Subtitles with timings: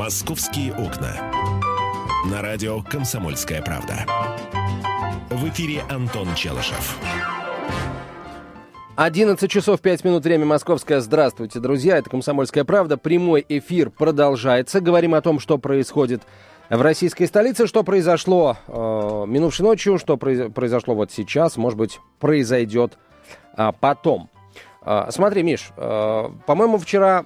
[0.00, 1.12] «Московские окна».
[2.30, 4.06] На радио «Комсомольская правда».
[5.28, 6.98] В эфире Антон Челышев.
[8.96, 11.00] 11 часов 5 минут, время московское.
[11.00, 11.98] Здравствуйте, друзья.
[11.98, 12.96] Это «Комсомольская правда».
[12.96, 14.80] Прямой эфир продолжается.
[14.80, 16.22] Говорим о том, что происходит
[16.70, 22.96] в российской столице, что произошло э, минувшей ночью, что произошло вот сейчас, может быть, произойдет
[23.54, 24.30] э, потом.
[24.82, 27.24] А, смотри, Миш, а, по-моему, вчера...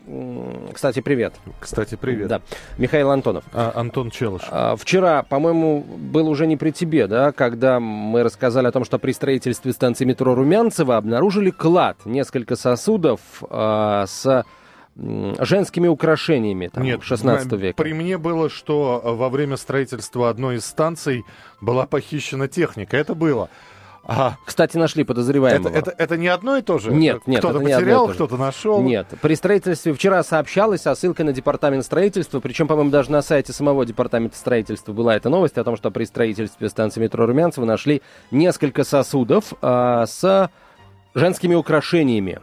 [0.72, 1.34] Кстати, привет.
[1.60, 2.28] Кстати, привет.
[2.28, 2.40] Да.
[2.78, 3.44] Михаил Антонов.
[3.52, 4.42] А, Антон Челыш.
[4.50, 8.98] А, вчера, по-моему, был уже не при тебе, да, когда мы рассказали о том, что
[8.98, 14.44] при строительстве станции метро Румянцево обнаружили клад, несколько сосудов с
[14.96, 17.82] женскими украшениями там, Нет, 16 века.
[17.82, 21.24] При мне было, что во время строительства одной из станций
[21.60, 22.96] была похищена техника.
[22.96, 23.50] Это было.
[24.06, 24.38] Ага.
[24.44, 25.68] Кстати, нашли подозреваемого.
[25.68, 26.92] Это, это, это не одно и то же?
[26.92, 27.40] Нет, нет.
[27.40, 28.82] Кто-то потерял, кто-то нашел?
[28.82, 29.06] Нет.
[29.22, 33.86] При строительстве вчера сообщалось, а ссылка на департамент строительства, причем, по-моему, даже на сайте самого
[33.86, 38.84] департамента строительства была эта новость о том, что при строительстве станции метро Румянцево нашли несколько
[38.84, 40.50] сосудов а, с
[41.14, 42.40] женскими украшениями,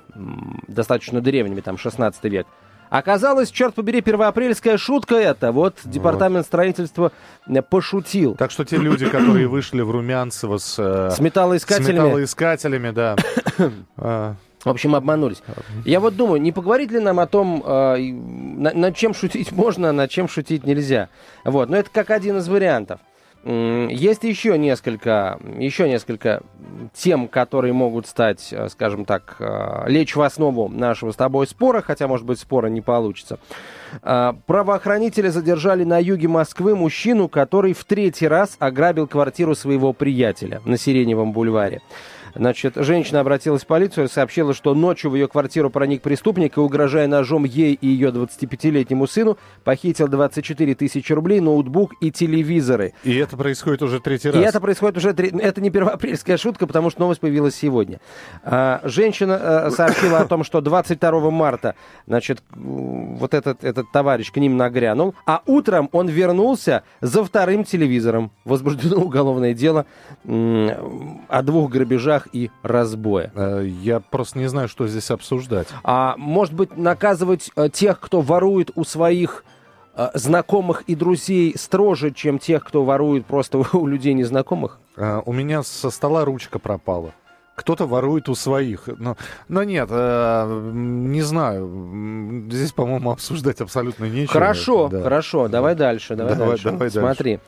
[0.67, 2.47] достаточно древними, там, 16 век.
[2.91, 5.53] Оказалось, черт побери, первоапрельская шутка это.
[5.53, 5.91] Вот, вот.
[5.91, 7.13] департамент строительства
[7.47, 8.35] э, пошутил.
[8.35, 10.75] Так что те люди, которые вышли в Румянцево с...
[10.77, 11.85] Э, с металлоискателями.
[11.85, 13.15] С металлоискателями, да.
[13.97, 14.35] А.
[14.65, 15.41] В общем, обманулись.
[15.85, 19.93] Я вот думаю, не поговорить ли нам о том, э, над чем шутить можно, а
[19.93, 21.07] над чем шутить нельзя.
[21.45, 22.99] Вот, но это как один из вариантов.
[23.43, 26.43] Есть еще несколько, еще несколько
[26.93, 31.81] тем, которые могут стать, э, скажем так, э, лечь в основу нашего с тобой спора,
[31.81, 33.39] хотя, может быть, спора не получится.
[34.03, 40.61] Э, правоохранители задержали на юге Москвы мужчину, который в третий раз ограбил квартиру своего приятеля
[40.65, 41.81] на Сиреневом бульваре.
[42.35, 46.59] Значит, женщина обратилась в полицию и сообщила, что ночью в ее квартиру проник преступник и,
[46.59, 52.93] угрожая ножом ей и ее 25-летнему сыну, похитил 24 тысячи рублей, ноутбук и телевизоры.
[53.03, 54.37] И это происходит уже третий раз?
[54.37, 55.09] И это происходит уже...
[55.09, 57.99] Это не первоапрельская шутка, потому что новость появилась сегодня.
[58.43, 61.75] А, женщина а, сообщила о том, что 22 марта,
[62.07, 68.31] значит, вот этот, этот товарищ к ним нагрянул, а утром он вернулся за вторым телевизором.
[68.45, 69.85] Возбуждено уголовное дело
[70.25, 73.31] о двух грабежах грабежах и разбоя.
[73.35, 75.67] Э, я просто не знаю, что здесь обсуждать.
[75.83, 79.43] А может быть, наказывать э, тех, кто ворует у своих
[79.95, 84.79] э, знакомых и друзей строже, чем тех, кто ворует просто у людей незнакомых?
[85.25, 87.13] У меня со стола ручка пропала.
[87.61, 88.87] Кто-то ворует у своих.
[88.97, 89.17] Но,
[89.47, 92.47] но нет, э, не знаю.
[92.49, 94.33] Здесь, по-моему, обсуждать абсолютно нечего.
[94.33, 95.03] Хорошо, да.
[95.03, 95.47] хорошо.
[95.47, 96.15] Давай дальше.
[96.15, 96.71] Давай, давай дальше.
[96.71, 97.39] Давай Смотри.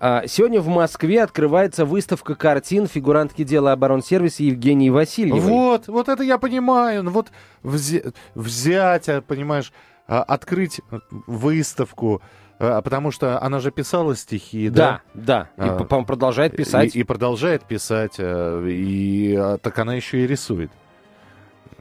[0.00, 5.40] А, сегодня в Москве открывается выставка картин фигурантки дела оборонсервиса Евгении Васильевой.
[5.40, 7.04] Вот, вот это я понимаю.
[7.04, 7.28] Ну вот
[7.62, 9.72] взять, взять а, понимаешь,
[10.08, 10.80] а, открыть
[11.26, 12.20] выставку,
[12.82, 15.02] потому что она же писала стихи, да?
[15.14, 15.64] Да, да.
[15.64, 16.94] И, а, по-моему, продолжает писать.
[16.94, 20.70] И, и продолжает писать, э, и а, так она еще и рисует.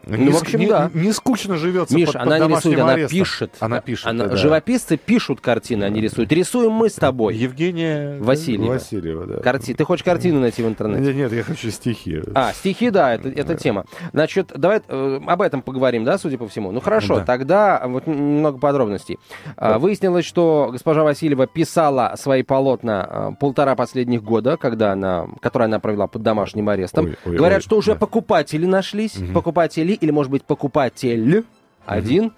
[0.05, 0.89] Ну, не, в общем, не, да.
[0.93, 3.19] Не скучно живется Миш, под, она под не рисует, она арестом.
[3.19, 3.51] пишет.
[3.59, 4.35] Она пишет, она, да.
[4.35, 6.31] Живописцы пишут картины, они рисуют.
[6.31, 7.35] Рисуем мы с тобой.
[7.35, 8.73] Евгения Васильева.
[8.73, 9.37] Васильева, да.
[9.41, 9.73] Карти...
[9.73, 11.13] Ты хочешь картину найти в интернете?
[11.13, 12.21] Нет, нет я хочу стихи.
[12.33, 13.85] А, стихи, да, это, это тема.
[14.11, 16.71] Значит, давай э, об этом поговорим, да, судя по всему?
[16.71, 17.25] Ну, хорошо, да.
[17.25, 19.19] тогда вот немного подробностей.
[19.57, 19.77] Да.
[19.77, 25.79] Выяснилось, что госпожа Васильева писала свои полотна а, полтора последних года, когда она, которые она
[25.79, 27.05] провела под домашним арестом.
[27.05, 27.99] Ой, ой, Говорят, ой, что уже да.
[27.99, 29.33] покупатели нашлись, угу.
[29.33, 31.45] покупатели или, может быть, покупатели покупатель
[31.85, 32.33] один,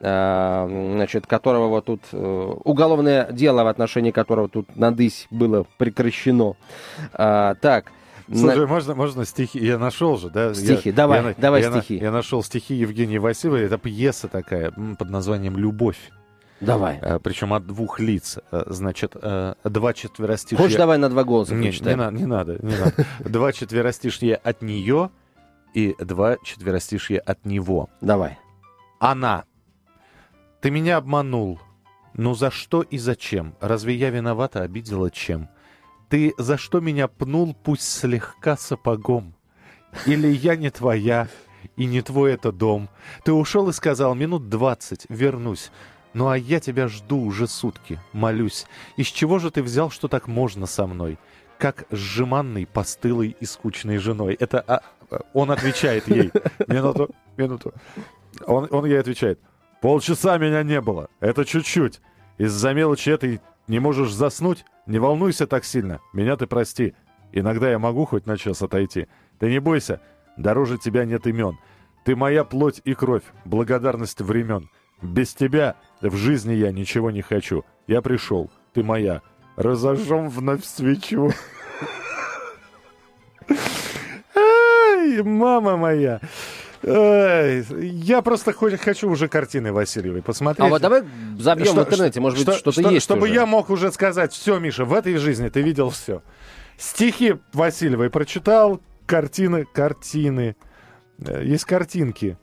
[0.00, 6.54] а, значит, которого вот тут э, уголовное дело в отношении которого тут надысь было прекращено.
[7.12, 7.92] А, так.
[8.28, 8.66] Слушай, на...
[8.66, 9.58] можно, можно стихи?
[9.58, 10.52] Я нашел же, да?
[10.52, 11.96] Стихи, я, давай, я, давай я, стихи.
[11.96, 13.62] Я, нашел стихи Евгении Васильевой.
[13.62, 15.98] Это пьеса такая под названием «Любовь».
[16.60, 16.98] Давай.
[17.00, 18.38] А, причем от двух лиц.
[18.50, 20.56] А, значит, а, два четверостишья...
[20.56, 23.06] Хочешь, давай на два голоса не, не, надо, не надо, не надо.
[23.20, 25.10] Два четверостишья от нее
[25.76, 27.90] и два четверостишья от него.
[28.00, 28.38] Давай.
[28.98, 29.44] Она.
[30.62, 31.60] Ты меня обманул.
[32.14, 33.54] Ну за что и зачем?
[33.60, 35.50] Разве я виновата, обидела чем?
[36.08, 39.34] Ты за что меня пнул, пусть слегка сапогом?
[40.06, 41.28] Или я не твоя,
[41.76, 42.88] и не твой это дом?
[43.22, 45.70] Ты ушел и сказал, минут двадцать, вернусь.
[46.14, 48.64] Ну а я тебя жду уже сутки, молюсь.
[48.96, 51.18] Из чего же ты взял, что так можно со мной?
[51.58, 54.34] Как жеманной, постылой и скучной женой.
[54.34, 54.82] Это а,
[55.32, 56.30] он отвечает ей.
[56.66, 57.72] Минуту, минуту.
[58.46, 59.40] Он, он ей отвечает.
[59.80, 61.08] Полчаса меня не было.
[61.20, 62.00] Это чуть-чуть.
[62.38, 64.64] Из-за мелочи этой не можешь заснуть?
[64.86, 66.00] Не волнуйся так сильно.
[66.12, 66.94] Меня ты прости.
[67.32, 69.08] Иногда я могу хоть на час отойти.
[69.38, 70.00] Ты не бойся.
[70.36, 71.58] Дороже тебя нет имен.
[72.04, 74.70] Ты моя плоть и кровь, благодарность времен.
[75.02, 77.64] Без тебя в жизни я ничего не хочу.
[77.86, 79.22] Я пришел, ты моя.
[79.56, 81.32] Разожжем вновь свечу.
[84.34, 86.20] Ай, мама моя.
[86.86, 90.66] Ай, я просто хочу уже картины Васильевой посмотреть.
[90.66, 91.02] А вот давай
[91.38, 93.34] забьем что, в интернете, может быть, что-то что, есть Чтобы уже.
[93.34, 96.22] я мог уже сказать, все, Миша, в этой жизни ты видел все.
[96.76, 100.54] Стихи Васильевой прочитал, картины, картины.
[101.18, 102.38] Э, есть картинки.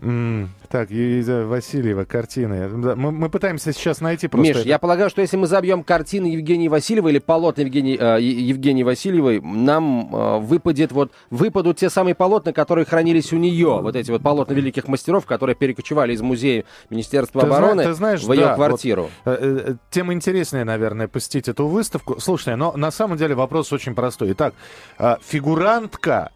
[0.00, 2.68] Mm, так, Васильева, картины.
[2.68, 4.48] Мы, мы пытаемся сейчас найти просто...
[4.48, 4.68] Миш, это.
[4.68, 9.40] я полагаю, что если мы забьем картины Евгении Васильевой или полотна Евгении, э, Евгении Васильевой,
[9.40, 13.78] нам э, выпадет вот, выпадут те самые полотна, которые хранились у нее.
[13.80, 17.94] Вот эти вот полотна великих мастеров, которые перекочевали из музея Министерства ты обороны знаешь, ты
[17.94, 19.10] знаешь, в ее да, квартиру.
[19.24, 22.18] Вот, э, э, тем интереснее, наверное, посетить эту выставку.
[22.18, 24.32] Слушай, но на самом деле вопрос очень простой.
[24.32, 24.54] Итак,
[24.98, 26.32] э, фигурантка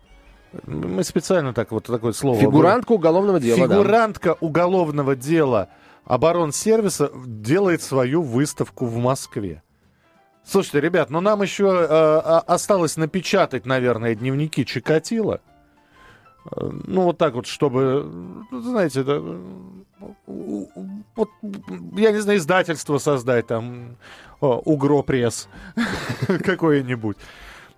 [0.67, 2.41] мы специально так вот такое слово...
[2.41, 4.37] Фигурантка уголовного дела, Фигурантка да.
[4.41, 5.69] уголовного дела
[6.05, 9.63] оборонсервиса делает свою выставку в Москве.
[10.45, 15.43] Слушайте, ребят, ну нам еще э, а, осталось напечатать, наверное, дневники Чикатила.
[16.51, 18.11] Э, ну, вот так вот, чтобы,
[18.51, 19.21] знаете, да,
[20.27, 21.29] вот,
[21.97, 23.97] я не знаю, издательство создать, там,
[24.41, 25.49] Угро пресс
[26.45, 27.17] какое-нибудь.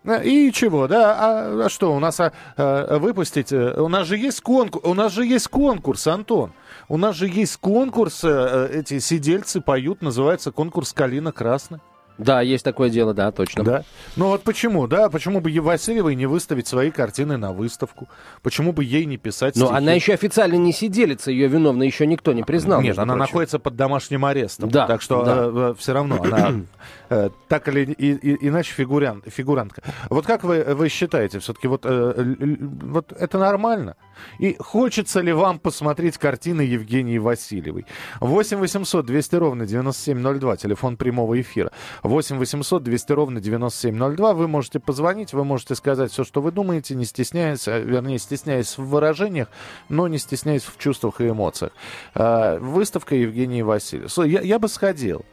[0.04, 1.16] И чего, да?
[1.18, 3.52] А, а что, у нас а, а, выпустить?
[3.52, 6.52] Э, у нас же есть конкурс, у нас же есть конкурс, Антон.
[6.88, 11.80] У нас же есть конкурс, э, эти сидельцы поют, называется конкурс «Калина красная».
[12.20, 13.64] Да, есть такое дело, да, точно.
[13.64, 13.84] Да.
[14.16, 18.08] Ну вот почему, да, почему бы Васильевой не выставить свои картины на выставку?
[18.42, 22.32] Почему бы ей не писать Но она еще официально не сиделится, ее виновной еще никто
[22.32, 22.80] не признал.
[22.80, 23.18] Нет, она прочим.
[23.18, 24.70] находится под домашним арестом.
[24.70, 24.86] Да.
[24.86, 25.36] Так что да.
[25.36, 26.62] э, э все равно она
[27.08, 29.82] э, так или и, и, иначе фигурянт, фигурантка.
[30.08, 32.34] Вот как вы, вы считаете, все-таки вот, э,
[32.82, 33.96] вот это нормально?
[34.38, 37.86] И хочется ли вам посмотреть картины Евгении Васильевой?
[38.20, 41.70] 8 800 200 ровно 9702, телефон прямого эфира.
[42.10, 44.34] 8 800 200 ровно 9702.
[44.34, 48.76] Вы можете позвонить, вы можете сказать все, что вы думаете, не стесняясь, а, вернее, стесняясь
[48.76, 49.48] в выражениях,
[49.88, 51.72] но не стесняясь в чувствах и эмоциях.
[52.14, 54.28] А, выставка Евгении Васильевой.
[54.28, 55.24] Я, я бы сходил.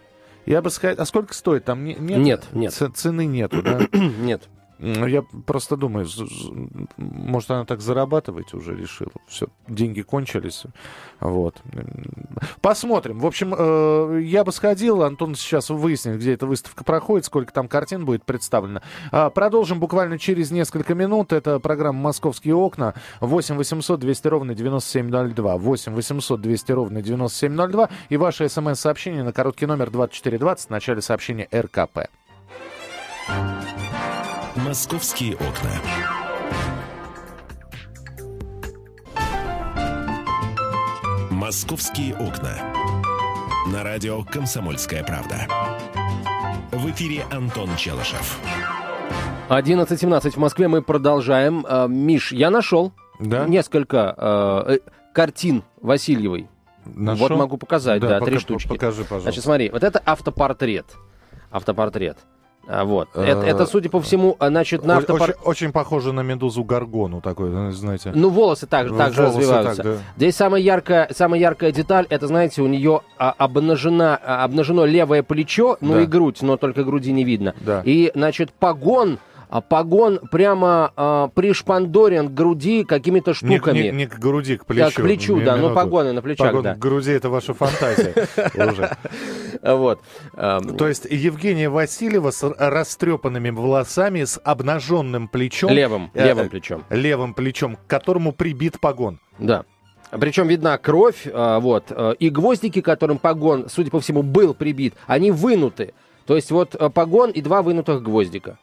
[0.46, 1.02] Я бы сходил.
[1.02, 1.66] А сколько стоит?
[1.66, 2.00] Там нет?
[2.00, 2.74] Нет, нет.
[2.74, 3.82] Цены нету, да?
[3.98, 4.48] Нет.
[4.80, 6.08] Я просто думаю,
[6.98, 9.12] может, она так зарабатывать уже решила.
[9.28, 10.66] Все, деньги кончились.
[11.20, 11.62] Вот.
[12.62, 13.20] Посмотрим.
[13.20, 15.02] В общем, э, я бы сходил.
[15.02, 18.82] Антон сейчас выяснит, где эта выставка проходит, сколько там картин будет представлено.
[19.12, 21.34] А, продолжим буквально через несколько минут.
[21.34, 22.94] Это программа «Московские окна».
[23.20, 25.58] 8 800 200 ровно 9702.
[25.58, 27.90] 8 800 200 ровно 9702.
[28.10, 32.10] И ваше смс-сообщение на короткий номер 2420 в начале сообщения РКП.
[34.58, 35.72] Московские окна.
[41.30, 42.58] Московские окна.
[43.72, 45.48] На радио «Комсомольская правда».
[46.72, 48.40] В эфире Антон Челышев.
[49.50, 51.64] 11.17 в Москве мы продолжаем.
[51.70, 53.46] А, Миш, я нашел да?
[53.46, 54.80] несколько э, э,
[55.14, 56.50] картин Васильевой.
[56.84, 57.28] Нашел?
[57.28, 58.70] Вот могу показать, да, да пока, три штучки.
[58.70, 59.22] Покажи, пожалуйста.
[59.22, 60.88] Значит, смотри, вот это автопортрет.
[61.52, 62.18] Автопортрет.
[62.68, 63.10] А, вот.
[63.16, 65.32] Это, это, судя по всему, а, значит, на автопар...
[65.32, 68.12] очень, очень похоже на медузу Гаргону такой, знаете.
[68.14, 69.84] Ну, волосы также, так же развиваются.
[69.84, 69.98] Так, да.
[70.18, 75.94] Здесь самая яркая, самая яркая деталь, это, знаете, у нее обнажена, обнажено левое плечо, ну
[75.94, 76.02] да.
[76.02, 77.56] и грудь, но только груди не видно.
[77.62, 77.82] Да.
[77.86, 83.78] И, значит, погон а погон прямо а, пришпандорен к груди какими-то штуками.
[83.78, 84.84] Не, не, не к груди, к плечу.
[84.84, 86.76] Да, к плечу, да, ну погоны на плечах, Погон да.
[86.76, 88.14] к груди это ваша фантазия
[88.56, 88.98] уже.
[89.62, 90.02] Вот.
[90.34, 95.72] То есть Евгения Васильева с растрепанными волосами, с обнаженным плечом.
[95.72, 96.84] Левым, э, левым плечом.
[96.90, 99.20] Левым плечом, к которому прибит погон.
[99.40, 99.66] Да.
[100.12, 104.94] Причем видна кровь, а, вот, э, и гвоздики, которым погон, судя по всему, был прибит,
[105.06, 105.94] они вынуты.
[106.26, 108.58] То есть вот э, погон и два вынутых гвоздика.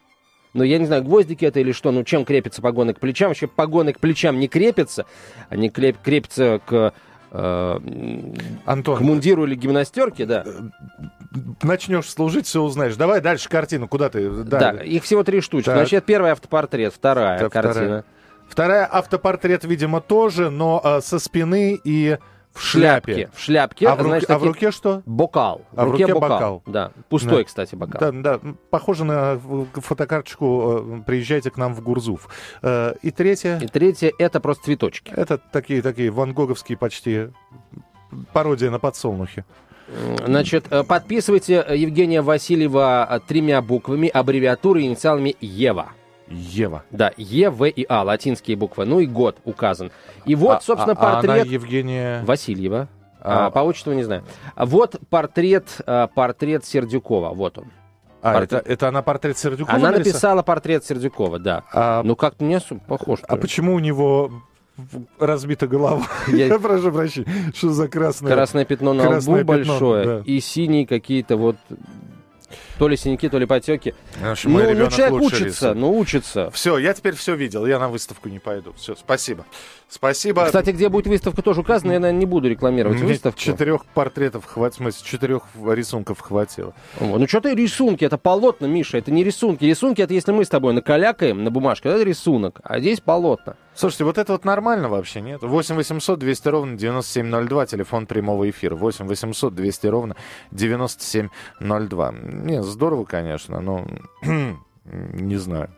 [0.53, 3.27] Но я не знаю, гвоздики это или что, ну чем крепятся погоны к плечам?
[3.29, 5.05] Вообще погоны к плечам не крепятся,
[5.49, 6.91] они креп, крепятся к э,
[8.65, 10.45] Антон, к мундиру или гимнастерке, да.
[11.61, 12.95] Начнешь служить, все узнаешь.
[12.95, 14.29] Давай дальше картину, куда ты?
[14.29, 15.65] Да, да их всего три штучки.
[15.65, 15.75] Так.
[15.75, 17.73] Значит, первый автопортрет, вторая так, картина.
[17.73, 18.05] Вторая.
[18.47, 22.17] вторая автопортрет, видимо, тоже, но э, со спины и
[22.55, 23.29] в шляпе.
[23.33, 23.87] В шляпке.
[23.87, 25.03] А в, руке, а в руке что?
[25.05, 25.63] Бокал.
[25.73, 26.29] В, а в руке бокал.
[26.29, 26.63] бокал.
[26.65, 26.91] Да.
[27.09, 27.43] Пустой, да.
[27.43, 27.99] кстати, бокал.
[27.99, 28.39] Да, да.
[28.69, 29.37] Похоже на
[29.73, 32.29] фотокарточку э, «Приезжайте к нам в Гурзуф».
[32.61, 33.59] Э, и третье?
[33.61, 35.11] И третье— это просто цветочки.
[35.13, 37.27] Это такие, такие ван Гоговские почти
[38.31, 39.43] пародия на подсолнухе.
[40.25, 45.89] Значит, э, подписывайте Евгения Васильева тремя буквами, аббревиатурой инициалами «Ева».
[46.27, 46.83] Ева.
[46.91, 48.85] Да, Е, В и А, латинские буквы.
[48.85, 49.91] Ну и год указан.
[50.25, 51.31] И вот, а, собственно, а, портрет...
[51.31, 52.23] А она Евгения...
[52.23, 52.87] Васильева.
[53.21, 54.23] А, по отчеству не знаю.
[54.55, 57.65] Вот портрет, а, портрет Сердюкова, вот он.
[58.21, 58.61] А, портрет.
[58.61, 60.07] это, это она портрет Сердюкова Она нарисовала?
[60.07, 61.63] написала портрет Сердюкова, да.
[61.73, 63.19] А, ну, как-то не похож.
[63.27, 64.31] А почему у него
[65.19, 66.05] разбита голова.
[66.27, 68.33] Я, Я прошу прощения, что за красное...
[68.33, 70.21] Красное пятно на красное лбу пятно, большое да.
[70.25, 71.55] и синие какие-то вот
[72.77, 73.93] то ли синяки, то ли потеки.
[74.23, 75.75] Общем, ну, ну, человек учится, рисует.
[75.75, 76.51] ну, учится.
[76.51, 78.73] Все, я теперь все видел, я на выставку не пойду.
[78.73, 79.45] Все, спасибо.
[79.87, 80.45] Спасибо.
[80.45, 83.39] Кстати, где будет выставка, тоже указано, я, наверное, не буду рекламировать Мне выставку.
[83.39, 86.73] Четырех портретов хватит, в смысле, четырех рисунков хватило.
[86.99, 89.63] О, ну, что-то рисунки, это полотна, Миша, это не рисунки.
[89.63, 93.55] Рисунки, это если мы с тобой накалякаем на бумажке, это рисунок, а здесь полотна.
[93.75, 95.43] Слушайте, вот это вот нормально вообще, нет?
[95.43, 98.73] 8 800 200 ровно 9702, телефон прямого эфира.
[98.73, 100.15] 8 800 200 ровно
[100.51, 102.11] 9702.
[102.11, 103.85] Не, здорово, конечно, но
[104.85, 105.69] не знаю.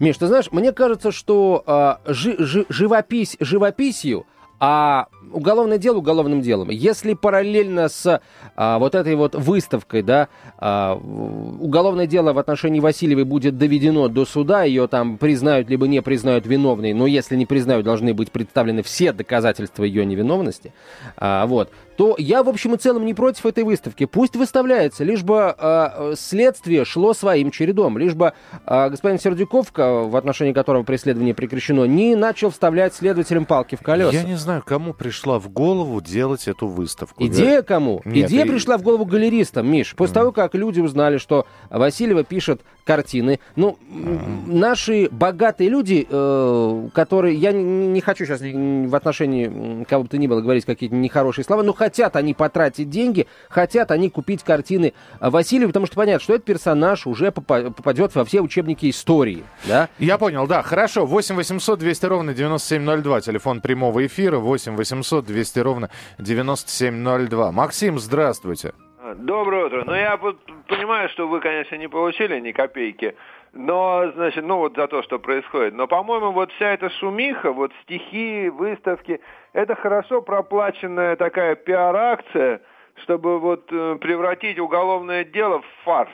[0.00, 4.26] Миш, ты знаешь, мне кажется, что э, жи, жи, живопись живописью,
[4.64, 6.70] а уголовное дело уголовным делом.
[6.70, 8.20] Если параллельно с
[8.54, 14.24] а, вот этой вот выставкой, да, а, уголовное дело в отношении Васильевой будет доведено до
[14.24, 18.84] суда, ее там признают либо не признают виновной, но если не признают, должны быть представлены
[18.84, 20.72] все доказательства ее невиновности,
[21.16, 24.06] а, вот, то я, в общем и целом, не против этой выставки.
[24.06, 28.32] Пусть выставляется, лишь бы э, следствие шло своим чередом, лишь бы
[28.66, 34.16] э, господин Сердюков, в отношении которого преследование прекращено, не начал вставлять следователям палки в колеса.
[34.16, 37.24] Я не знаю, кому пришла в голову делать эту выставку.
[37.24, 37.62] Идея да?
[37.62, 38.02] кому?
[38.04, 38.48] Нет, Идея и...
[38.48, 39.94] пришла в голову галеристам, Миш.
[39.94, 40.14] После mm.
[40.14, 44.52] того, как люди узнали, что Васильева пишет картины, ну, mm.
[44.52, 50.18] наши богатые люди, э, которые, я не, не хочу сейчас в отношении кого бы то
[50.18, 54.92] ни было говорить какие-то нехорошие слова, но хотят они потратить деньги, хотят они купить картины
[55.20, 59.88] Васильева, потому что понятно, что этот персонаж уже попадет во все учебники истории, да?
[59.98, 61.06] Я понял, да, хорошо.
[61.06, 67.52] 8 800 200 ровно 9702, телефон прямого эфира, 8 800 200 ровно 9702.
[67.52, 68.72] Максим, здравствуйте.
[69.16, 69.84] Доброе утро.
[69.84, 73.14] Ну, я понимаю, что вы, конечно, не получили ни копейки,
[73.52, 75.74] но, значит, ну вот за то, что происходит.
[75.74, 79.20] Но, по-моему, вот вся эта шумиха, вот стихи, выставки,
[79.52, 82.62] это хорошо проплаченная такая пиар-акция,
[83.02, 86.12] чтобы вот э, превратить уголовное дело в фарс.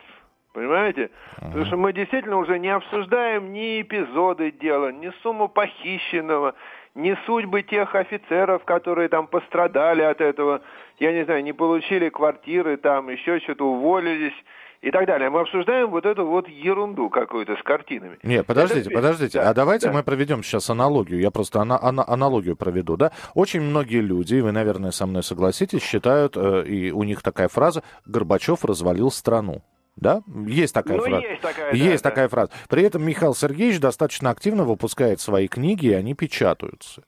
[0.52, 1.10] Понимаете?
[1.37, 6.54] Потому что мы действительно уже не обсуждаем ни эпизоды дела, ни сумму похищенного,
[6.99, 10.62] ни судьбы тех офицеров, которые там пострадали от этого,
[10.99, 14.35] я не знаю, не получили квартиры, там еще что-то уволились
[14.81, 15.31] и так далее.
[15.31, 18.19] Мы обсуждаем вот эту вот ерунду какую-то с картинами.
[18.25, 18.90] Нет, подождите, Это...
[18.90, 19.38] подождите.
[19.38, 19.93] Да, а давайте да.
[19.93, 21.21] мы проведем сейчас аналогию.
[21.21, 23.12] Я просто ана- ана- аналогию проведу, да?
[23.35, 27.83] Очень многие люди, вы, наверное, со мной согласитесь, считают, э, и у них такая фраза
[28.07, 29.62] «Горбачев развалил страну».
[30.00, 30.23] Да?
[30.47, 31.26] Есть такая ну, фраза.
[31.26, 32.31] Есть такая, есть да, такая да.
[32.31, 32.52] фраза.
[32.69, 37.02] При этом Михаил Сергеевич достаточно активно выпускает свои книги, и они печатаются.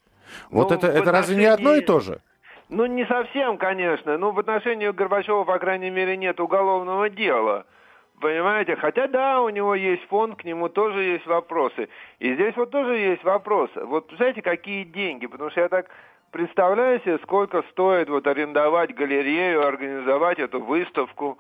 [0.51, 2.21] Вот ну, это, это разве не одно и то же?
[2.69, 4.17] Ну, не совсем, конечно.
[4.17, 7.67] Ну, в отношении Горбачева, по крайней мере, нет уголовного дела.
[8.21, 8.77] Понимаете?
[8.77, 11.89] Хотя да, у него есть фонд, к нему тоже есть вопросы.
[12.19, 13.85] И здесь вот тоже есть вопросы.
[13.85, 15.27] Вот знаете, какие деньги?
[15.27, 15.87] Потому что я так
[16.31, 21.39] представляю себе, сколько стоит вот арендовать галерею, организовать эту выставку.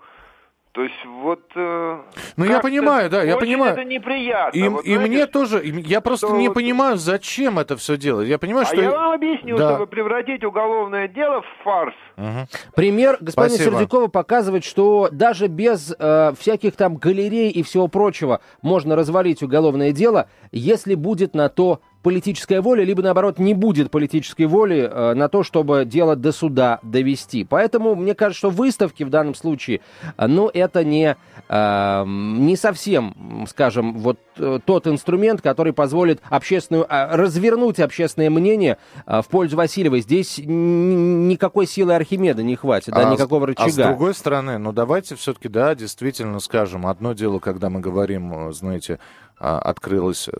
[0.72, 1.40] То есть вот...
[1.56, 2.00] Э,
[2.36, 3.72] ну, я понимаю, да, я понимаю.
[3.72, 4.56] это неприятно.
[4.56, 6.54] И, вот, и знаете, мне тоже, я просто не вот...
[6.54, 8.28] понимаю, зачем это все делать.
[8.28, 8.80] Я понимаю, а что...
[8.80, 9.70] я вам объясню, да.
[9.70, 11.94] чтобы превратить уголовное дело в фарс.
[12.16, 12.72] Угу.
[12.76, 13.76] Пример господина Спасибо.
[13.78, 19.90] Сердюкова показывает, что даже без э, всяких там галерей и всего прочего можно развалить уголовное
[19.90, 25.28] дело, если будет на то политическая воля, либо наоборот не будет политической воли э, на
[25.28, 27.44] то, чтобы дело до суда довести.
[27.44, 29.80] Поэтому мне кажется, что выставки в данном случае,
[30.16, 31.16] э, ну, это не,
[31.48, 38.78] э, не совсем, скажем, вот э, тот инструмент, который позволит общественную, э, развернуть общественное мнение
[39.06, 40.00] э, в пользу Васильевой.
[40.00, 43.68] Здесь никакой силы Архимеда не хватит, а, да, никакого рычага.
[43.68, 48.48] А с другой стороны, ну давайте все-таки, да, действительно скажем, одно дело, когда мы говорим,
[48.48, 48.98] э, знаете,
[49.40, 50.32] открылась э,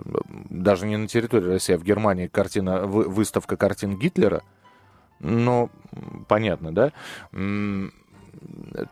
[0.50, 4.42] даже не на территории России, а в Германии картина, выставка картин Гитлера.
[5.20, 5.70] Ну,
[6.28, 6.92] понятно, да?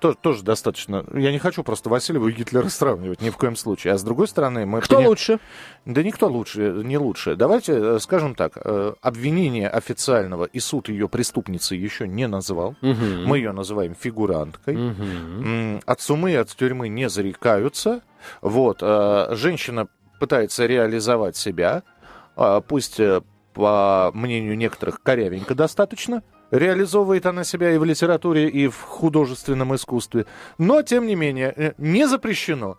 [0.01, 1.05] тоже, тоже достаточно...
[1.15, 3.95] Я не хочу просто Васильева и Гитлера сравнивать ни в коем случае.
[3.95, 4.67] А с другой стороны...
[4.67, 5.09] Мы Кто поня...
[5.09, 5.39] лучше?
[5.85, 7.37] Да никто лучше, не лучше.
[7.37, 8.53] Давайте э, скажем так.
[8.57, 12.77] Э, обвинение официального и суд ее преступницы еще не назвал.
[12.83, 13.27] Угу.
[13.27, 14.77] Мы ее называем фигуранткой.
[14.77, 15.83] Угу.
[15.87, 18.03] От сумы и от тюрьмы не зарекаются.
[18.43, 18.81] Вот.
[18.81, 19.89] Женщина
[20.19, 21.83] пытается реализовать себя,
[22.37, 23.23] а, пусть э,
[23.55, 30.27] по мнению некоторых корявенько достаточно, реализовывает она себя и в литературе, и в художественном искусстве,
[30.59, 32.79] но, тем не менее, э, не запрещено.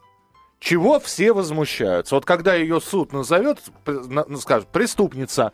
[0.60, 2.16] Чего все возмущаются?
[2.16, 3.60] Вот когда ее суд назовет,
[4.40, 5.54] скажет, преступница,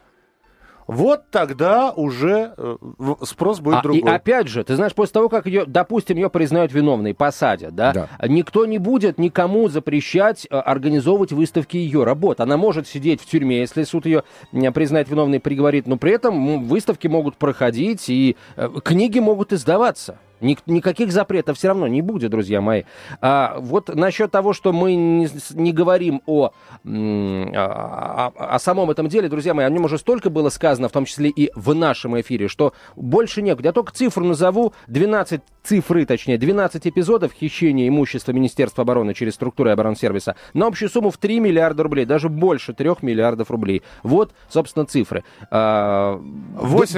[0.88, 2.77] вот тогда уже э,
[3.24, 4.01] спрос будет а, другой.
[4.01, 7.94] И опять же, ты знаешь, после того, как ее, допустим, ее признают виновной, посадят, да,
[7.94, 12.39] да, никто не будет никому запрещать э, организовывать выставки ее работ.
[12.39, 14.24] Она может сидеть в тюрьме, если суд ее
[14.74, 20.20] признает виновной, приговорит, но при этом выставки могут проходить и э, книги могут издаваться.
[20.42, 22.84] Никаких запретов все равно не будет, друзья мои.
[23.22, 26.51] А вот насчет того, что мы не, не говорим о,
[26.84, 31.06] о, о самом этом деле, друзья мои, о нем уже столько было сказано, в том
[31.06, 33.70] числе и в нашем эфире, что больше некуда.
[33.70, 39.72] Я только цифру назову, 12 цифры, точнее, 12 эпизодов хищения имущества Министерства обороны через структуры
[39.72, 43.84] оборонсервиса на общую сумму в 3 миллиарда рублей, даже больше 3 миллиардов рублей.
[44.04, 45.24] Вот, собственно, цифры.
[45.50, 46.20] 8, а,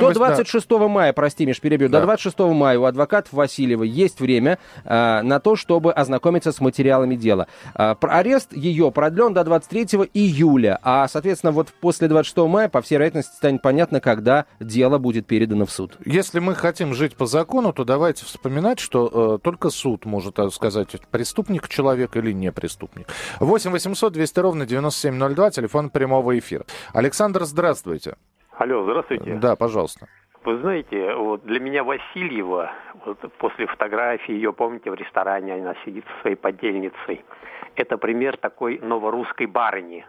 [0.01, 0.87] до 26 да.
[0.87, 1.99] мая, прости, Миш, перебью, да.
[1.99, 2.85] до 26 мая у
[3.27, 7.47] адвокатов Васильева есть время а, на то, чтобы ознакомиться с материалами дела.
[7.75, 12.95] А, арест ее продлен до 23 июля, а, соответственно, вот после 26 мая, по всей
[12.95, 15.97] вероятности, станет понятно, когда дело будет передано в суд.
[16.05, 20.49] Если мы хотим жить по закону, то давайте вспоминать что э, только суд может э,
[20.49, 23.07] сказать, преступник человек или не преступник.
[23.39, 26.65] 8 800 200 ровно 9702, телефон прямого эфира.
[26.93, 28.15] Александр, здравствуйте.
[28.57, 29.35] Алло, здравствуйте.
[29.35, 30.07] Да, пожалуйста.
[30.47, 32.71] Вы знаете, вот для меня Васильева,
[33.05, 37.25] вот после фотографии ее, помните, в ресторане она сидит со своей подельницей,
[37.75, 40.05] это пример такой новорусской барыни.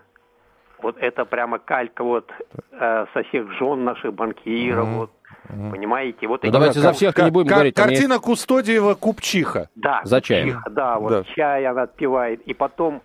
[0.80, 2.30] Вот это прямо калька вот
[2.71, 4.97] э, со всех жен наших банкиров, mm-hmm.
[4.97, 5.11] вот
[5.50, 5.71] Угу.
[5.71, 6.26] Понимаете?
[6.26, 7.75] Вот ну, давайте за всех не будем говорить.
[7.75, 8.25] Картина есть...
[8.25, 9.71] Кустодиева Купчиха.
[9.76, 10.02] Да.
[10.04, 10.61] За чаем.
[10.71, 11.25] Да, вот да.
[11.35, 12.42] чай она отпивает.
[12.42, 13.00] И потом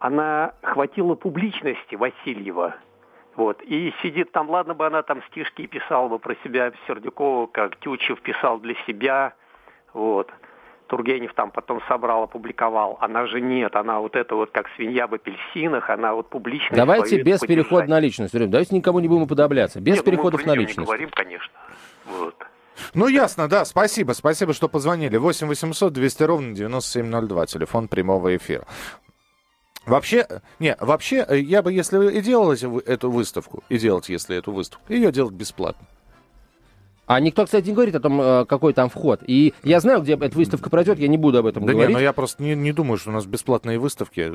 [0.00, 2.74] она хватила публичности Васильева.
[3.36, 3.62] Вот.
[3.62, 8.20] И сидит там, ладно бы она там стишки писала бы про себя, Сердюкова, как Тючев
[8.20, 9.34] писал для себя.
[9.92, 10.30] Вот.
[10.88, 12.98] Тургенев там потом собрал, опубликовал.
[13.00, 16.76] Она же нет, она вот это вот как свинья в апельсинах, она вот публично.
[16.76, 18.36] Давайте без перехода на личность.
[18.36, 19.80] Давайте никому не будем уподобляться.
[19.80, 20.78] Без нет, ну, переходов на личность.
[20.78, 21.52] Не говорим, конечно.
[22.06, 22.34] Вот.
[22.94, 25.16] Ну, ясно, да, спасибо, спасибо, что позвонили.
[25.16, 28.64] 8 800 200 ровно 9702, телефон прямого эфира.
[29.86, 30.26] Вообще,
[30.58, 35.10] не, вообще, я бы, если и делал эту выставку, и делать, если эту выставку, ее
[35.10, 35.86] делать бесплатно.
[37.06, 39.20] А никто, кстати, не говорит о том, э, какой там вход.
[39.26, 41.88] И я знаю, где эта выставка пройдет, я не буду об этом да говорить.
[41.88, 44.30] Да нет, но я просто не, не думаю, что у нас бесплатные выставки.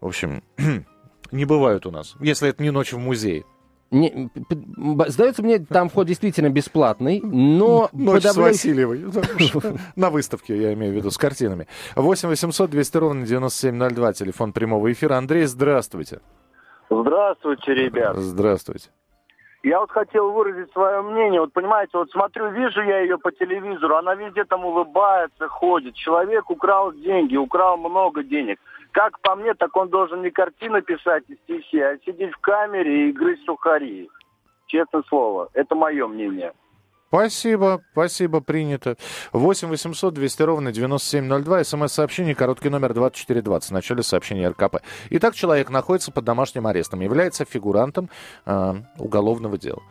[0.00, 0.42] В общем,
[1.30, 3.44] не бывают у нас, если это не ночь в музее.
[3.90, 4.30] Не,
[5.08, 7.88] сдается мне, там вход действительно бесплатный, но...
[7.92, 8.58] Ночь подавляющий...
[8.58, 9.04] с Васильевой.
[9.96, 11.66] На выставке, я имею в виду, с картинами.
[11.96, 15.16] 8 800 200 ровно 9702, телефон прямого эфира.
[15.16, 16.20] Андрей, здравствуйте.
[16.88, 18.16] Здравствуйте, ребят.
[18.16, 18.90] Здравствуйте.
[19.62, 21.40] Я вот хотел выразить свое мнение.
[21.40, 25.94] Вот понимаете, вот смотрю, вижу я ее по телевизору, она везде там улыбается, ходит.
[25.94, 28.58] Человек украл деньги, украл много денег.
[28.92, 33.08] Как по мне, так он должен не картины писать и стихи, а сидеть в камере
[33.08, 34.10] и грызть сухари.
[34.66, 36.52] Честное слово, это мое мнение.
[37.08, 38.96] Спасибо, спасибо, принято.
[39.32, 44.76] 8 800 200 ровно 9702, смс-сообщение, короткий номер 2420, в начале сообщения РКП.
[45.10, 48.10] Итак, человек находится под домашним арестом, является фигурантом
[48.46, 49.82] э, уголовного дела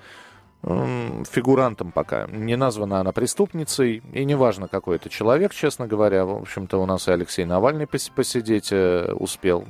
[0.61, 2.27] фигурантом пока.
[2.27, 6.25] Не названа она преступницей, и неважно, какой это человек, честно говоря.
[6.25, 9.65] В общем-то, у нас и Алексей Навальный посидеть э, успел.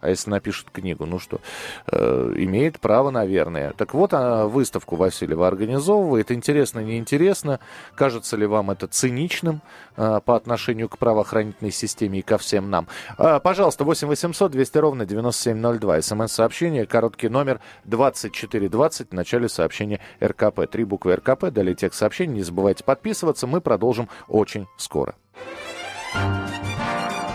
[0.00, 1.40] А если напишет книгу, ну что,
[1.86, 3.72] э, имеет право, наверное.
[3.72, 6.32] Так вот, выставку Васильева организовывает.
[6.32, 7.60] Интересно, неинтересно.
[7.94, 9.62] Кажется ли вам это циничным
[9.96, 12.88] э, по отношению к правоохранительной системе и ко всем нам?
[13.16, 16.02] Пожалуйста, 8 800 200 ровно 9702.
[16.02, 20.00] СМС-сообщение, короткий номер 2420 в начале сообщения
[20.32, 20.66] РКП.
[20.70, 22.34] Три буквы РКП, далее текст сообщений.
[22.34, 23.46] Не забывайте подписываться.
[23.46, 25.14] Мы продолжим очень скоро.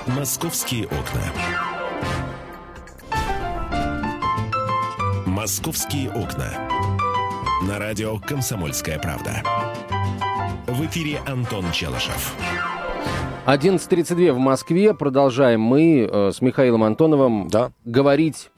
[0.08, 1.22] Московские окна.
[5.26, 6.52] Московские окна.
[7.68, 9.44] На радио «Комсомольская правда».
[10.68, 12.36] В эфире Антон Челышев.
[13.46, 14.94] 11.32 в Москве.
[14.94, 17.72] Продолжаем мы э, с Михаилом Антоновым да.
[17.86, 18.52] говорить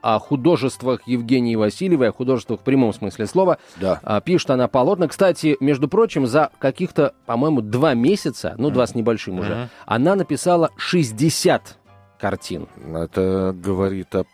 [0.00, 3.58] о художествах Евгении Васильевой, о художествах в прямом смысле слова.
[3.76, 4.00] Да.
[4.02, 5.08] А, пишет она полотна.
[5.08, 9.68] Кстати, между прочим, за каких-то, по-моему, два месяца, ну, два с небольшим уже, mm-hmm.
[9.86, 11.76] она написала 60
[12.18, 12.68] картин.
[12.94, 14.24] Это говорит о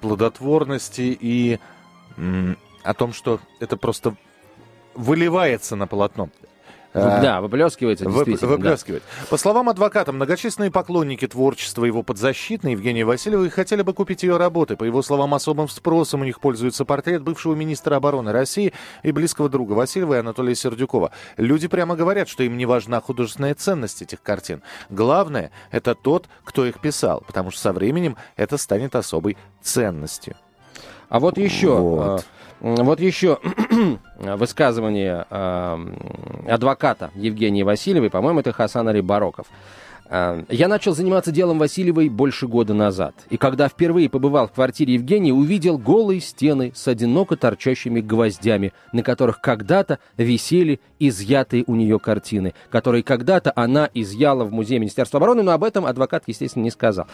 [0.00, 1.58] плодотворности и
[2.16, 4.16] о том, что это просто
[4.94, 6.30] выливается на полотно.
[6.96, 8.50] А, да, выплескивается действительно.
[8.50, 9.02] Выплескивает.
[9.20, 9.26] Да.
[9.28, 14.76] По словам адвоката, многочисленные поклонники творчества его подзащитной Евгения Васильева хотели бы купить ее работы.
[14.76, 19.48] По его словам, особым спросом у них пользуется портрет бывшего министра обороны России и близкого
[19.48, 21.10] друга Васильева Анатолия Сердюкова.
[21.36, 24.62] Люди прямо говорят, что им не важна художественная ценность этих картин.
[24.88, 30.36] Главное– это тот, кто их писал, потому что со временем это станет особой ценностью.
[31.08, 32.24] А вот еще, вот,
[32.60, 33.38] а, вот еще
[34.18, 35.78] высказывание а,
[36.48, 39.46] адвоката Евгения Васильевой, по-моему, это Хасан Али Бароков.
[40.08, 43.14] Э, я начал заниматься делом Васильевой больше года назад.
[43.30, 49.02] И когда впервые побывал в квартире Евгении, увидел голые стены с одиноко торчащими гвоздями, на
[49.02, 55.42] которых когда-то висели изъятые у нее картины, которые когда-то она изъяла в Музее Министерства обороны,
[55.42, 57.06] но об этом адвокат, естественно, не сказал.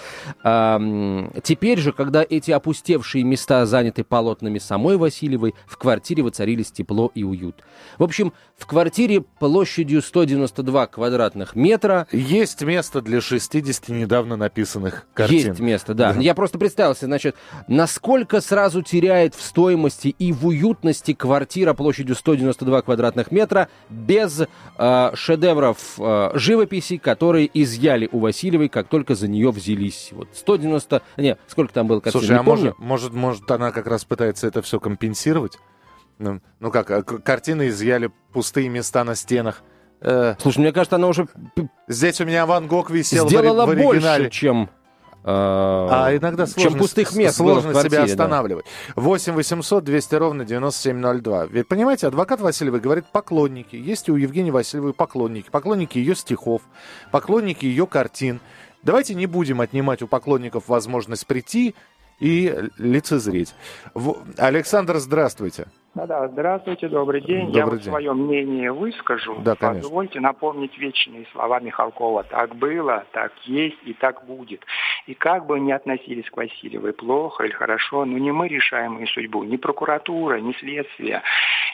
[0.43, 7.25] Теперь же, когда эти опустевшие места заняты полотнами самой Васильевой, в квартире воцарились тепло и
[7.25, 7.63] уют.
[7.99, 12.07] В общем, в квартире площадью 192 квадратных метра...
[12.13, 15.51] Есть место место для 60 недавно написанных картин.
[15.51, 16.15] Есть место, да.
[16.15, 16.21] да.
[16.21, 17.37] Я просто представился, значит,
[17.69, 24.43] насколько сразу теряет в стоимости и в уютности квартира площадью 192 квадратных метра без
[24.79, 30.09] э, шедевров э, живописи, которые изъяли у Васильевой, как только за нее взялись.
[30.11, 31.03] Вот 190...
[31.19, 34.61] Не, сколько там было картин, Слушай, а может, может, может, она как раз пытается это
[34.61, 35.59] все компенсировать?
[36.19, 39.63] Ну, ну как, а картины изъяли пустые места на стенах.
[40.03, 41.29] Э, Слушай, мне кажется, она уже...
[41.89, 44.25] Здесь у меня Ван Гог висел Сделала в, в оригинале.
[44.25, 44.69] больше, чем...
[45.25, 48.67] Э, а иногда сложно, чем пустых мест сложно квартире, себя останавливать.
[48.97, 49.03] Да.
[49.03, 51.47] 8 800 200 ровно 9702.
[51.47, 53.77] Ведь, понимаете, адвокат Васильевой говорит поклонники.
[53.77, 55.49] Есть у Евгении Васильевой поклонники.
[55.49, 56.63] Поклонники ее стихов,
[57.13, 58.41] поклонники ее картин.
[58.83, 61.77] Давайте не будем отнимать у поклонников возможность прийти
[62.19, 63.55] и лицезреть.
[64.39, 65.67] Александр, здравствуйте.
[65.95, 67.53] Да-да, здравствуйте, добрый день.
[67.53, 69.37] Добрый Я вот свое мнение выскажу.
[69.45, 69.83] Да, конечно.
[69.83, 72.23] Позвольте напомнить вечные слова Михалкова.
[72.25, 74.65] Так было, так есть и так будет.
[75.07, 79.07] И как бы ни относились к Васильевой, плохо или хорошо, но не мы решаем ее
[79.07, 81.23] судьбу, ни прокуратура, ни следствие,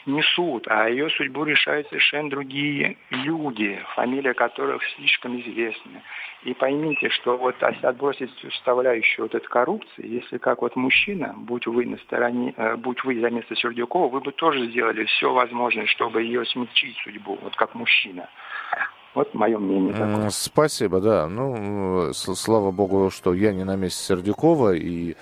[0.05, 6.01] ни суд, а ее судьбу решают совершенно другие люди, фамилия которых слишком известна.
[6.43, 11.67] И поймите, что вот если отбросить составляющую вот этой коррупции, если как вот мужчина, будь
[11.67, 15.85] вы на стороне, э, будь вы за место Сердюкова, вы бы тоже сделали все возможное,
[15.87, 18.29] чтобы ее смягчить судьбу, вот как мужчина.
[19.15, 19.91] Вот мое мнение.
[19.91, 20.29] Такое.
[20.29, 21.27] Спасибо, да.
[21.27, 25.15] Ну, слава богу, что я не на месте Сердюкова, и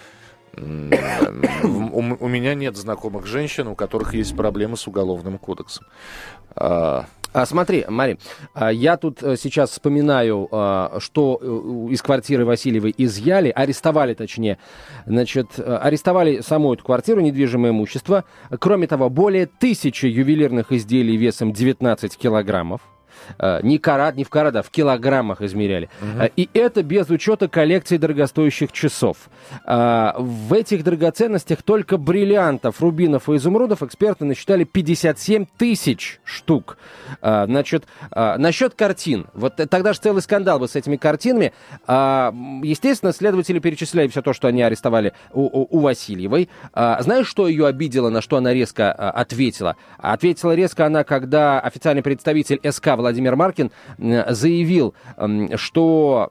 [0.53, 5.85] у, у меня нет знакомых женщин, у которых есть проблемы с уголовным кодексом.
[6.55, 8.17] А, а, смотри, Мари,
[8.53, 14.57] а, я тут э, сейчас вспоминаю, а, что э, из квартиры Васильевой изъяли, арестовали точнее,
[15.05, 18.23] значит, э, арестовали саму эту квартиру, недвижимое имущество.
[18.59, 22.81] Кроме того, более тысячи ювелирных изделий весом 19 килограммов.
[23.39, 25.89] Э, не карат, не в карат, а в килограммах измеряли.
[26.01, 26.29] Угу.
[26.35, 29.17] И это без учета коллекции дорогостоящих часов.
[29.65, 36.77] Э, в этих драгоценностях только бриллиантов, рубинов и изумрудов эксперты насчитали 57 тысяч штук.
[37.21, 39.27] Значит, насчет картин.
[39.33, 41.53] Вот тогда же целый скандал был с этими картинами.
[41.87, 46.49] Естественно, следователи перечисляли все то, что они арестовали у, у, у Васильевой.
[46.73, 49.75] Знаешь, что ее обидело, на что она резко ответила?
[49.97, 54.93] Ответила резко она, когда официальный представитель СК Владимир Владимир Маркин заявил,
[55.55, 56.27] что,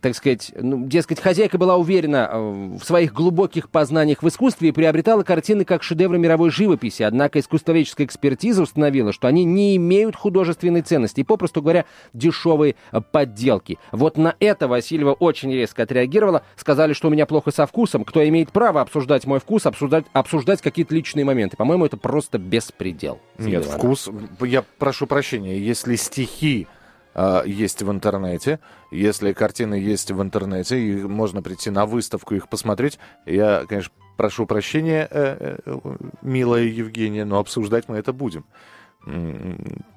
[0.00, 4.72] так сказать, ну, дескать, хозяйка была уверена э, в своих глубоких познаниях в искусстве и
[4.72, 7.02] приобретала картины как шедевры мировой живописи.
[7.02, 13.00] Однако искусствоведческая экспертиза установила, что они не имеют художественной ценности и, попросту говоря, дешевые э,
[13.00, 13.78] подделки.
[13.92, 16.42] Вот на это Васильева очень резко отреагировала.
[16.56, 18.04] Сказали, что у меня плохо со вкусом.
[18.04, 21.56] Кто имеет право обсуждать мой вкус, обсуждать, обсуждать какие-то личные моменты?
[21.56, 23.20] По-моему, это просто беспредел.
[23.38, 24.08] Нет, вкус...
[24.40, 26.66] Я прошу прощения, если стихи
[27.14, 32.48] э, есть в интернете, если картины есть в интернете, и можно прийти на выставку их
[32.48, 35.78] посмотреть, я, конечно, прошу прощения, э, э,
[36.22, 38.44] милая Евгения, но обсуждать мы это будем.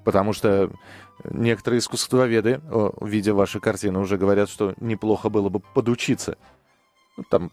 [0.06, 0.72] Потому что
[1.24, 2.62] некоторые искусствоведы,
[3.02, 6.38] видя ваши картины, уже говорят, что неплохо было бы подучиться.
[7.30, 7.52] Там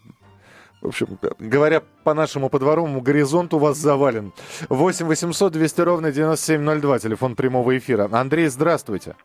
[0.81, 4.31] в общем, говоря по нашему подворовому горизонту, у вас завален.
[4.69, 8.09] 8 800 200 ровно 9702, телефон прямого эфира.
[8.11, 9.15] Андрей, здравствуйте.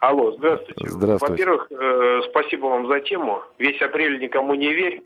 [0.00, 0.88] Алло, здравствуйте.
[0.88, 1.32] Здравствуйте.
[1.32, 3.42] Во-первых, э, спасибо вам за тему.
[3.58, 5.02] Весь апрель никому не верь.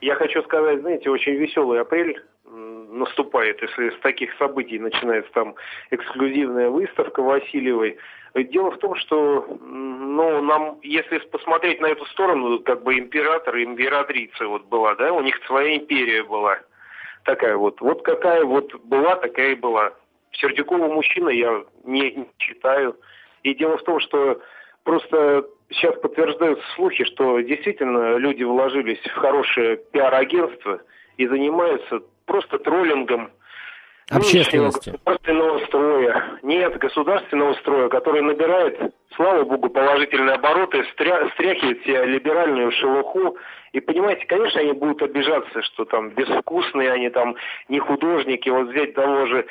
[0.00, 2.22] Я хочу сказать, знаете, очень веселый апрель
[2.96, 5.54] наступает, если с таких событий начинается там
[5.90, 7.98] эксклюзивная выставка Васильевой.
[8.34, 13.64] Дело в том, что ну, нам, если посмотреть на эту сторону, как бы император и
[13.64, 16.58] императрица вот была, да, у них своя империя была.
[17.24, 17.80] Такая вот.
[17.80, 19.92] Вот какая вот была, такая и была.
[20.32, 22.96] Сердюкова мужчина я не, не считаю.
[23.42, 24.40] И дело в том, что
[24.84, 30.80] просто сейчас подтверждаются слухи, что действительно люди вложились в хорошее пиар-агентство
[31.16, 33.30] и занимаются просто троллингом
[34.10, 34.90] общественности.
[34.90, 36.38] Государственного строя.
[36.42, 41.28] Нет государственного строя, который набирает, слава богу, положительные обороты, стря...
[41.34, 43.36] стряхивает себе либеральную шелуху.
[43.72, 47.36] И понимаете, конечно, они будут обижаться, что там безвкусные, они там
[47.68, 48.48] не художники.
[48.48, 49.46] Вот взять того же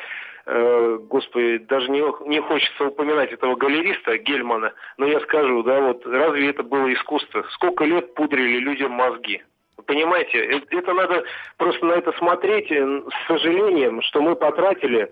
[0.45, 6.05] э, господи, даже не, не хочется упоминать этого галериста Гельмана, но я скажу, да, вот
[6.05, 7.45] разве это было искусство?
[7.51, 9.43] Сколько лет пудрили людям мозги?
[9.85, 11.23] Понимаете, это, это надо
[11.57, 15.11] просто на это смотреть э, с сожалением, что мы потратили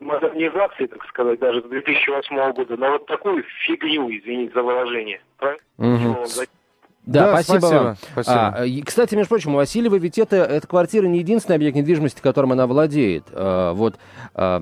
[0.00, 5.20] модернизации, так сказать, даже с 2008 года, на вот такую фигню, извините за выражение.
[5.78, 6.26] Угу.
[7.08, 7.96] Да, да, спасибо, спасибо вам.
[8.12, 8.36] Спасибо.
[8.36, 12.52] А, кстати, между прочим, у Васильевой ведь это, эта квартира не единственный объект недвижимости, которым
[12.52, 13.24] она владеет.
[13.32, 13.96] А, вот
[14.34, 14.60] а,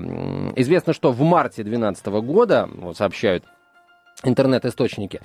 [0.55, 3.43] известно, что в марте 2012 года, вот сообщают
[4.23, 5.19] интернет-источники,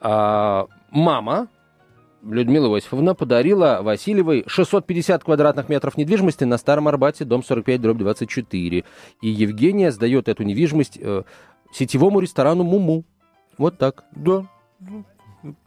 [0.00, 1.48] а, мама
[2.22, 8.84] Людмила Иосифовна подарила Васильевой 650 квадратных метров недвижимости на Старом Арбате, дом 45, дробь 24.
[9.20, 11.22] И Евгения сдает эту недвижимость э,
[11.72, 13.04] сетевому ресторану «Муму».
[13.56, 14.04] Вот так.
[14.12, 14.46] Да.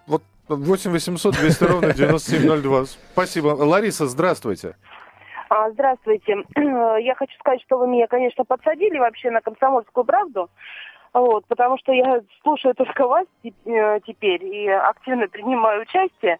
[0.07, 0.23] Вот
[0.55, 2.85] 8 800 200 ровно 9702.
[3.13, 3.47] Спасибо.
[3.47, 4.75] Лариса, здравствуйте.
[5.49, 6.37] А, здравствуйте.
[6.55, 10.49] Я хочу сказать, что вы меня, конечно, подсадили вообще на комсомольскую правду.
[11.13, 16.39] Вот, потому что я слушаю только вас э, теперь и активно принимаю участие.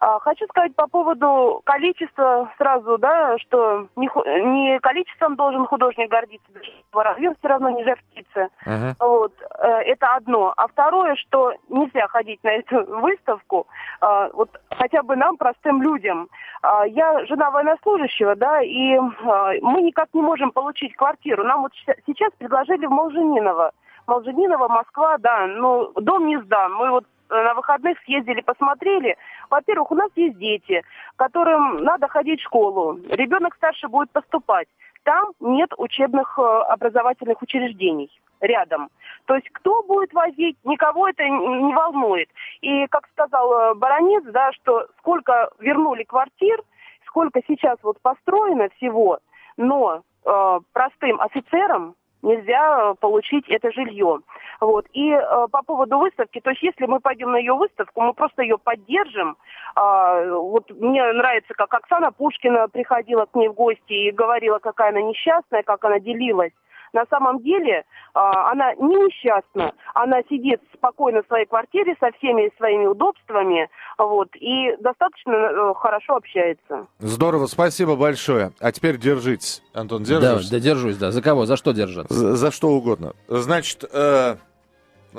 [0.00, 4.08] А, хочу сказать по поводу количества сразу, да, что не,
[4.44, 6.46] не количеством должен художник гордиться,
[6.92, 8.48] воробьев все равно не жар птица.
[8.64, 8.94] Uh-huh.
[9.00, 10.54] Вот, э, это одно.
[10.56, 13.66] А второе, что нельзя ходить на эту выставку,
[14.00, 16.28] а, вот хотя бы нам, простым людям.
[16.62, 21.44] А, я жена военнослужащего, да, и мы никак не можем получить квартиру.
[21.44, 21.72] Нам вот
[22.06, 23.72] сейчас предложили в Молжениново.
[24.06, 26.72] Молжениново, Москва, да, но дом не сдан.
[26.74, 29.16] Мы вот на выходных съездили, посмотрели.
[29.50, 30.82] Во-первых, у нас есть дети,
[31.16, 32.98] которым надо ходить в школу.
[33.08, 34.68] Ребенок старше будет поступать.
[35.04, 38.10] Там нет учебных э, образовательных учреждений
[38.40, 38.90] рядом.
[39.24, 42.28] То есть кто будет возить, никого это не волнует.
[42.60, 46.62] И, как сказал э, Баранец, да, что сколько вернули квартир,
[47.06, 49.18] сколько сейчас вот построено всего,
[49.56, 54.20] но э, простым офицерам нельзя э, получить это жилье.
[54.60, 54.86] Вот.
[54.92, 58.42] И э, по поводу выставки, то есть если мы пойдем на ее выставку, мы просто
[58.42, 59.36] ее поддержим.
[59.76, 64.90] Э, вот мне нравится, как Оксана Пушкина приходила к ней в гости и говорила, какая
[64.90, 66.52] она несчастная, как она делилась
[66.92, 69.72] на самом деле а, она не несчастна.
[69.94, 76.16] Она сидит спокойно в своей квартире со всеми своими удобствами вот, и достаточно э, хорошо
[76.16, 76.86] общается.
[76.98, 78.52] Здорово, спасибо большое.
[78.60, 79.62] А теперь держитесь.
[79.72, 80.50] Антон, держишься?
[80.50, 81.10] Да, да, держусь, да.
[81.10, 81.46] За кого?
[81.46, 82.14] За что держаться?
[82.14, 83.14] За, за что угодно.
[83.28, 84.36] Значит, э,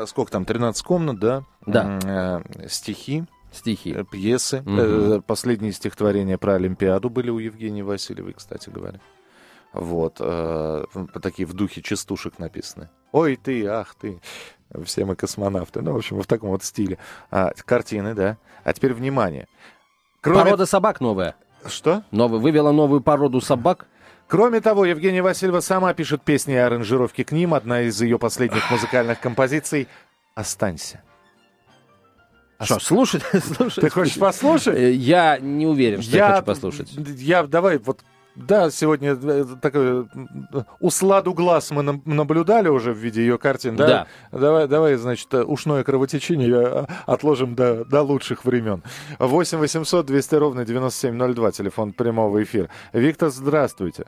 [0.05, 1.43] сколько там, 13 комнат, да?
[1.65, 1.99] Да.
[2.05, 3.23] Э, стихи.
[3.51, 3.93] Стихи.
[3.93, 4.61] Э, пьесы.
[4.65, 4.79] Угу.
[4.79, 8.99] Э, последние стихотворения про Олимпиаду были у Евгении Васильевой, кстати говоря.
[9.73, 10.85] Вот, э,
[11.21, 12.89] такие в духе частушек написаны.
[13.11, 14.19] Ой, ты, ах ты,
[14.83, 15.81] все мы космонавты.
[15.81, 16.97] Ну, в общем, в таком вот стиле.
[17.31, 18.37] А, картины, да.
[18.63, 19.47] А теперь внимание.
[20.21, 20.43] Кроме...
[20.43, 21.35] Порода собак новая.
[21.65, 22.03] Что?
[22.11, 23.87] Новый, вывела новую породу собак.
[24.27, 27.53] Кроме того, Евгения Васильева сама пишет песни и аранжировки к ним.
[27.53, 29.87] Одна из ее последних музыкальных композиций
[30.35, 31.01] «Останься».
[32.61, 33.23] Что, слушать?
[33.55, 33.81] слушать?
[33.81, 34.75] Ты хочешь послушать?
[34.75, 36.91] Э, я не уверен, что я, я хочу послушать.
[36.91, 38.01] Я давай вот
[38.35, 40.07] да, сегодня э, такой
[40.79, 43.75] усладу глаз мы наблюдали уже в виде ее картин.
[43.75, 43.87] Да.
[44.31, 44.39] да.
[44.39, 48.83] Давай, давай, значит, ушное кровотечение э, отложим до, до лучших времен.
[49.19, 52.69] 8 800 200 ровно 9702, телефон прямого эфира.
[52.93, 54.05] Виктор, здравствуйте.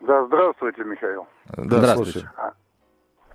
[0.00, 1.26] Да, здравствуйте, Михаил.
[1.56, 2.30] Да, здравствуйте.
[2.36, 2.52] А,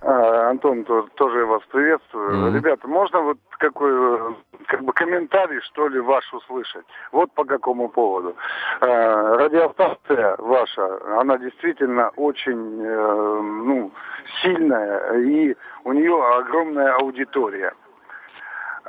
[0.02, 0.86] а, Антон,
[1.16, 2.32] тоже вас приветствую.
[2.32, 2.56] Mm-hmm.
[2.56, 4.36] Ребята, можно вот какой
[4.68, 6.86] как бы комментарий, что ли, ваш услышать?
[7.12, 8.36] Вот по какому поводу.
[8.80, 13.92] А, радиостанция ваша, она действительно очень э, ну,
[14.42, 17.74] сильная, и у нее огромная аудитория.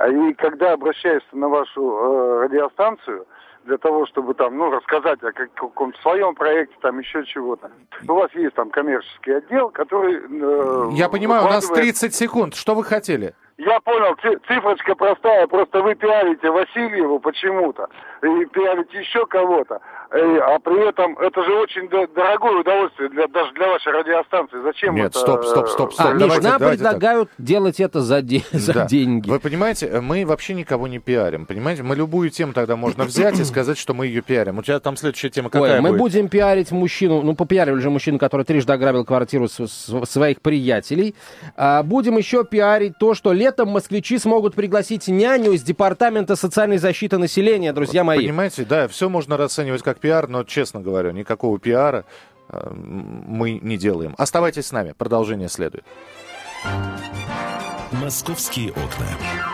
[0.09, 3.27] И когда обращаешься на вашу э, радиостанцию,
[3.64, 7.70] для того, чтобы там, ну, рассказать о каком-то своем проекте, там еще чего-то.
[8.09, 10.16] У вас есть там коммерческий отдел, который...
[10.16, 11.70] Э, Я понимаю, выкладывает...
[11.70, 12.55] у нас 30 секунд.
[12.55, 13.35] Что вы хотели?
[13.61, 14.16] Я понял,
[14.49, 17.88] цифрочка простая, просто вы пиарите Васильеву почему-то,
[18.23, 23.68] и пиарите еще кого-то, а при этом это же очень дорогое удовольствие для, даже для
[23.68, 24.62] вашей радиостанции.
[24.62, 25.18] Зачем Нет, это?
[25.18, 26.07] стоп, стоп, стоп, стоп.
[26.09, 27.44] А, Миш, нам предлагают так.
[27.44, 28.87] делать это за, де- за да.
[28.87, 29.29] деньги.
[29.29, 31.83] Вы понимаете, мы вообще никого не пиарим, понимаете?
[31.83, 34.59] Мы любую тему тогда можно взять и сказать, что мы ее пиарим.
[34.59, 35.99] У тебя там следующая тема какая Ой, мы будет?
[35.99, 41.14] будем пиарить мужчину, ну, попиарили же мужчину, который трижды ограбил квартиру с, с, своих приятелей.
[41.57, 47.19] А, будем еще пиарить то, что летом москвичи смогут пригласить няню из Департамента социальной защиты
[47.19, 48.19] населения, друзья мои.
[48.19, 52.05] Понимаете, да, все можно расценивать как пиар, но, честно говоря, никакого пиара
[52.49, 54.15] э, мы не делаем.
[54.19, 55.85] Оставайтесь с нами, продолжение следует.
[57.91, 59.50] «Московские окна».